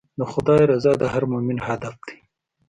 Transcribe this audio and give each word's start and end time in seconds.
د 0.19 0.21
خدای 0.31 0.61
رضا 0.71 0.93
د 1.01 1.03
هر 1.13 1.23
مؤمن 1.31 1.57
هدف 1.67 1.95
دی. 2.07 2.17